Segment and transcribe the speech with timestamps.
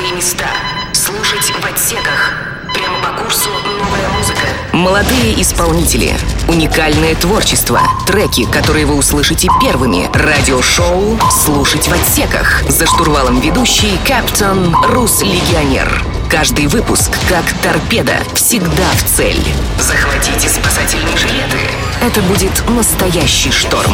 [0.00, 0.46] Новые места.
[0.94, 2.32] Слушать в отсеках.
[2.72, 4.46] Прямо по курсу «Новая музыка».
[4.72, 6.16] Молодые исполнители.
[6.48, 7.82] Уникальное творчество.
[8.06, 10.08] Треки, которые вы услышите первыми.
[10.14, 12.62] Радиошоу «Слушать в отсеках».
[12.66, 16.02] За штурвалом ведущий Каптон Рус Легионер.
[16.30, 19.44] Каждый выпуск, как торпеда, всегда в цель.
[19.78, 21.58] Захватите спасательные жилеты.
[22.00, 23.92] Это будет настоящий шторм.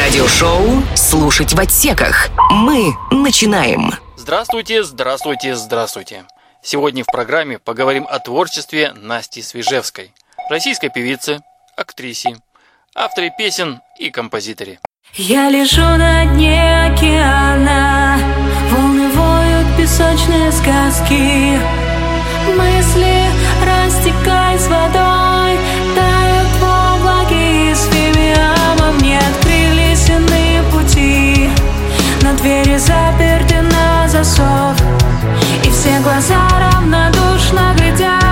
[0.00, 2.28] Радиошоу «Слушать в отсеках».
[2.50, 3.94] Мы начинаем.
[4.26, 6.24] Здравствуйте, здравствуйте, здравствуйте.
[6.62, 10.14] Сегодня в программе поговорим о творчестве Насти Свежевской,
[10.48, 11.42] российской певице,
[11.76, 12.38] актрисе,
[12.94, 14.80] авторе песен и композиторе.
[15.12, 18.18] Я лежу на дне океана,
[18.70, 21.60] волны воют песочные сказки,
[22.56, 23.26] мысли
[23.62, 25.58] растекаясь водой,
[25.94, 31.50] тают в облаке из фимиама, мне открылись иные пути,
[32.22, 33.63] на двери заперты
[34.24, 34.76] засов,
[35.64, 38.23] и все глаза равнодушно глядят,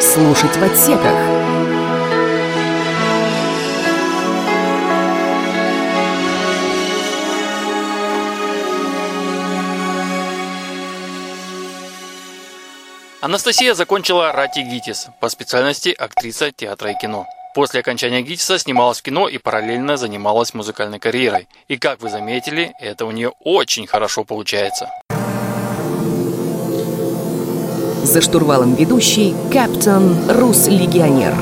[0.00, 1.36] «Слушать в отсеках».
[13.20, 17.26] Анастасия закончила Рати ГИТИС по специальности актриса театра и кино.
[17.56, 21.48] После окончания ГИТИСа снималась в кино и параллельно занималась музыкальной карьерой.
[21.68, 24.90] И как вы заметили, это у нее очень хорошо получается.
[28.06, 31.34] За штурвалом ведущий Каптон Рус Легионер.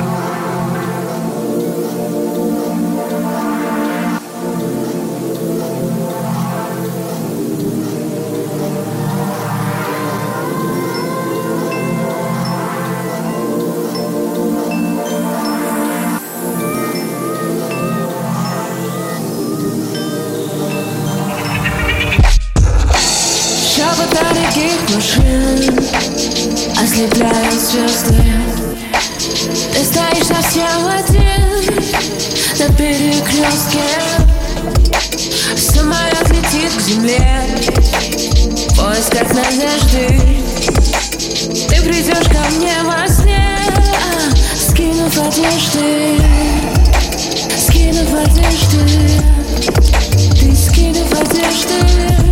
[27.74, 28.14] Звезды.
[29.72, 31.74] Ты стоишь совсем один
[32.56, 33.82] На перекрестке.
[35.56, 37.42] Самолет летит к земле.
[38.68, 40.06] В поисках надежды.
[41.68, 43.58] Ты придешь ко мне во сне
[44.54, 46.20] Скину Скинув одежды.
[47.58, 48.82] Скинув одежды.
[50.38, 52.23] Ты скинув одежды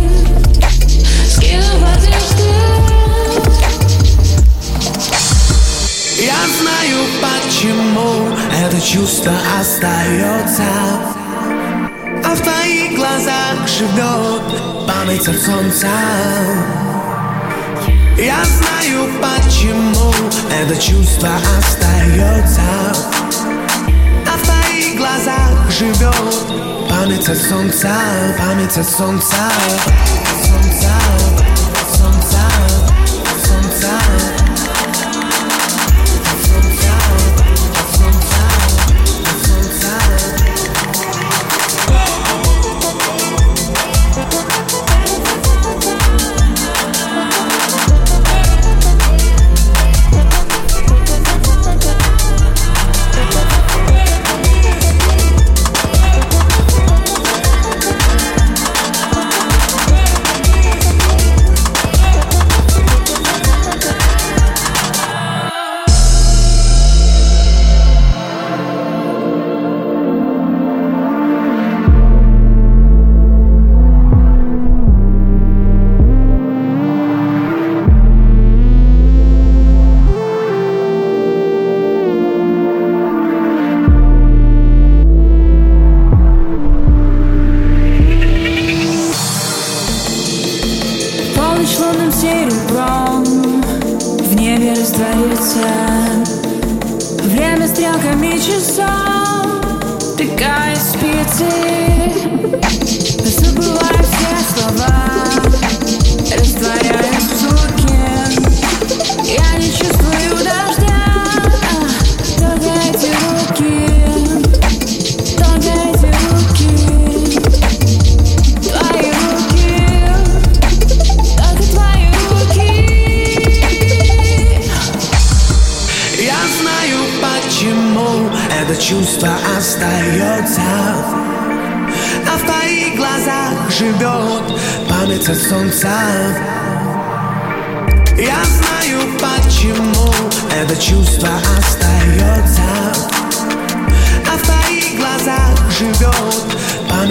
[7.63, 8.27] почему
[8.65, 10.63] это чувство остается
[12.25, 15.87] А в твоих глазах живет память от солнца?
[18.17, 20.13] Я знаю, почему
[20.51, 22.61] это чувство остается
[24.27, 27.89] А в твоих глазах живет память от солнца
[28.39, 29.35] Память от солнца
[30.43, 30.91] Солнца,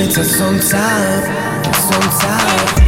[0.03, 0.79] память от солнца
[1.65, 2.82] Солнца Солнца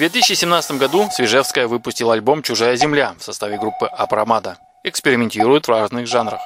[0.00, 4.56] 2017 году Свежевская выпустила альбом «Чужая земля» в составе группы Апромада.
[4.82, 6.40] Экспериментирует в разных жанрах.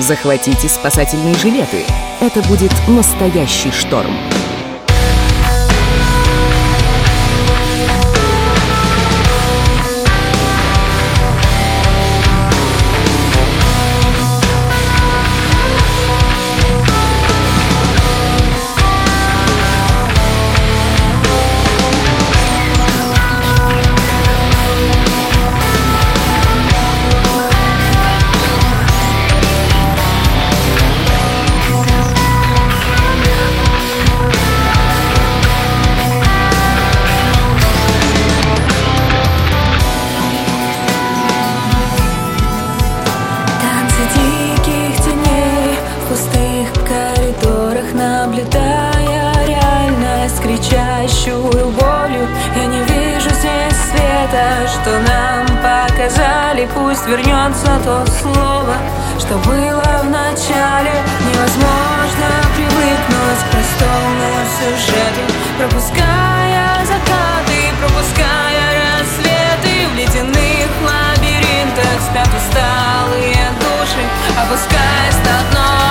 [0.00, 1.84] Захватите спасательные жилеты.
[2.20, 4.12] Это будет настоящий шторм.
[54.82, 58.76] что нам показали Пусть вернется то слово,
[59.18, 60.92] что было в начале.
[61.26, 64.28] Невозможно привыкнуть к простому
[64.58, 65.24] сюжету
[65.58, 72.00] Пропуская закаты, пропуская рассветы В ледяных лабиринтах.
[72.00, 74.02] Спят усталые души
[74.38, 75.85] Опускаясь на дно.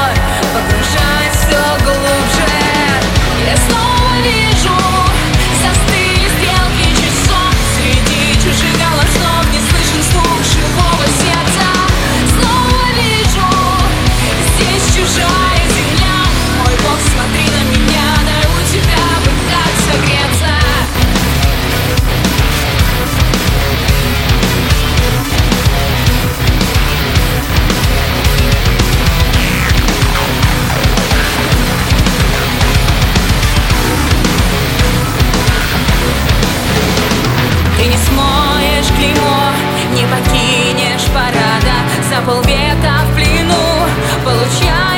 [42.75, 43.53] где-то в плену
[44.23, 44.94] Получаю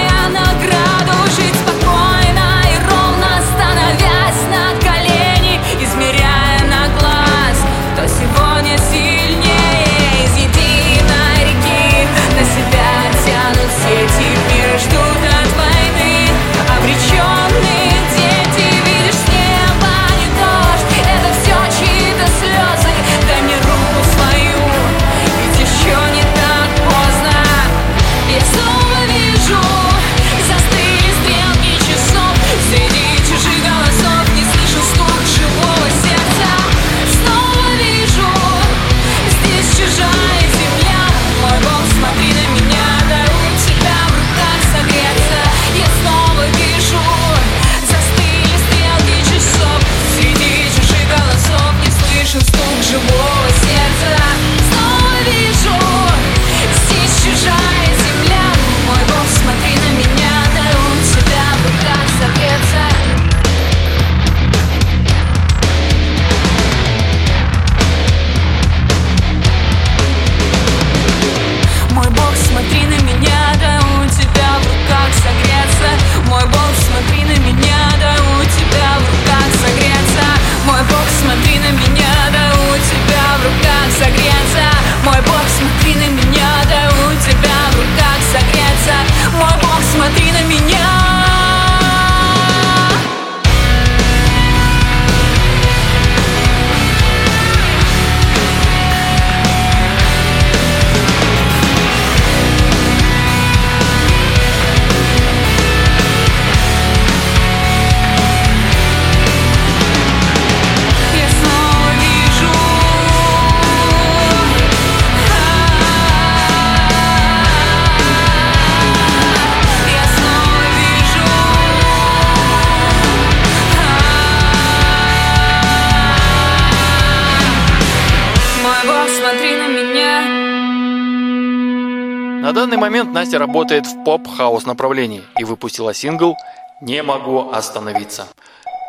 [132.58, 136.36] данный момент Настя работает в поп-хаус направлении и выпустила сингл
[136.82, 138.26] «Не могу остановиться»,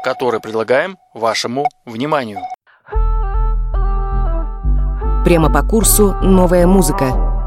[0.03, 2.41] который предлагаем вашему вниманию.
[5.23, 7.38] Прямо по курсу «Новая музыка»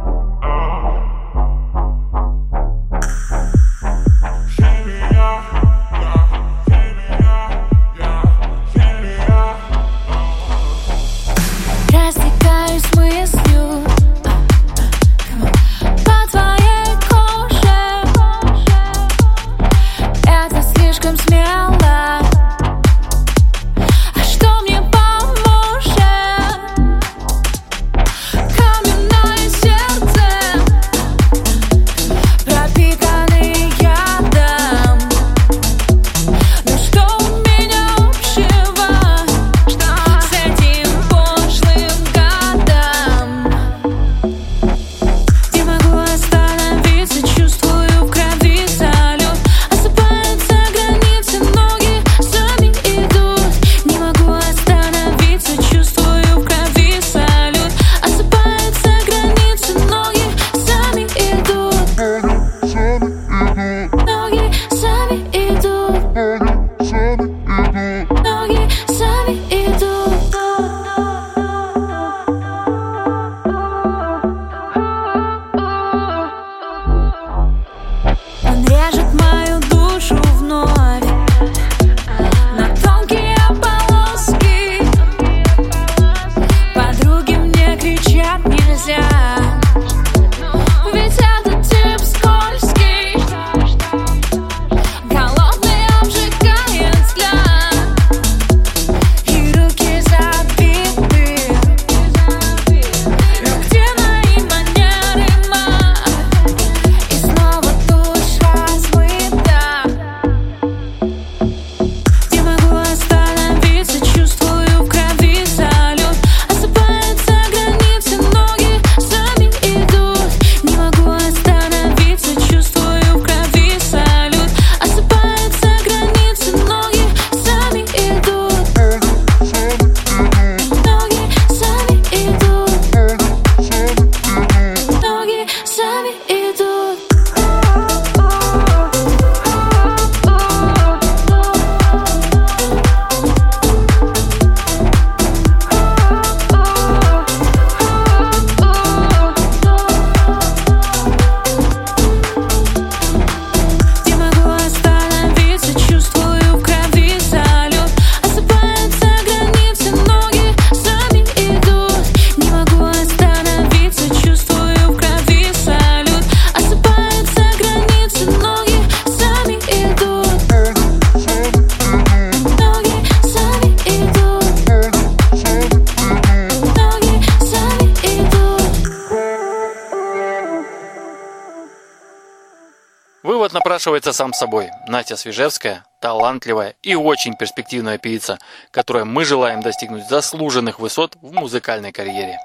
[183.81, 184.69] напрашивается сам собой.
[184.87, 188.37] Настя Свежевская– талантливая и очень перспективная певица,
[188.69, 192.37] которой мы желаем достигнуть заслуженных высот в музыкальной карьере.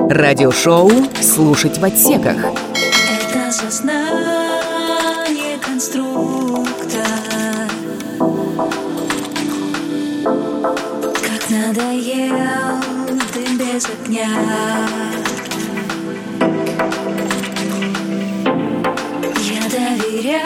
[0.00, 0.90] Радиошоу
[1.22, 2.36] «Слушать в отсеках».
[2.36, 6.55] Это сознание конструктор
[13.86, 14.28] без огня
[19.38, 19.62] Я.
[19.68, 20.40] Доверяю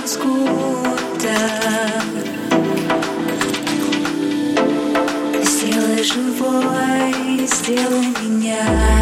[0.00, 1.38] мозгу-то
[5.42, 8.95] Сделай живой, сделай меня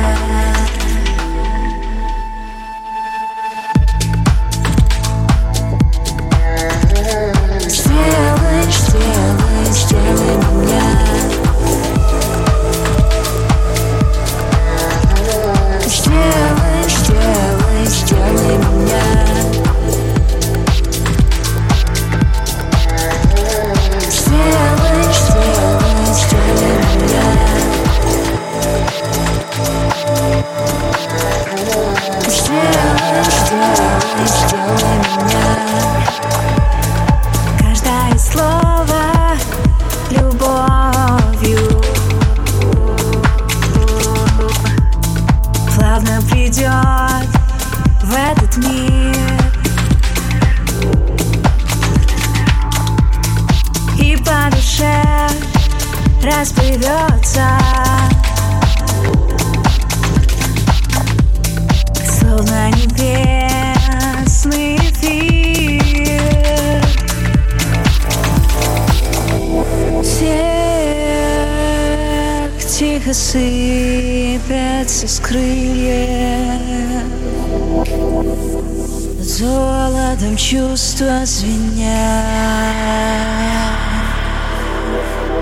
[80.50, 81.94] чувства звенят.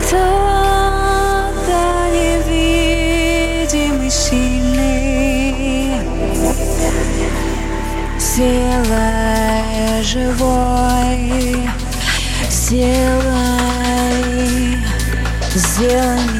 [0.00, 1.80] Кто-то
[2.14, 5.96] невидимый, сильный.
[8.16, 11.68] Сделай живой
[12.48, 13.24] Сделай,
[15.54, 16.31] сделай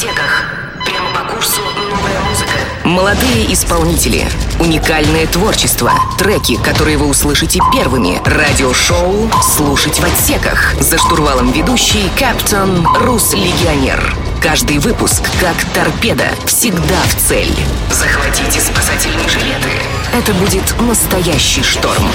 [0.00, 0.44] Отсеках.
[0.86, 2.52] Прямо по курсу новая музыка.
[2.84, 4.26] Молодые исполнители.
[4.58, 5.92] Уникальное творчество.
[6.16, 8.18] Треки, которые вы услышите первыми.
[8.24, 10.74] Радиошоу «Слушать в отсеках».
[10.80, 14.14] За штурвалом ведущий Каптон Рус Легионер.
[14.42, 17.54] Каждый выпуск, как торпеда, всегда в цель.
[17.90, 19.68] Захватите спасательные жилеты.
[20.14, 22.08] Это будет настоящий шторм.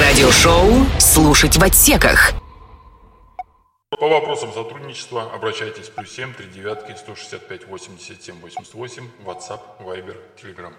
[0.00, 2.34] Радиошоу «Слушать в отсеках».
[3.98, 10.74] По вопросам сотрудничества обращайтесь плюс 7 3 девятки 165 87 88 WhatsApp, Viber, Telegram.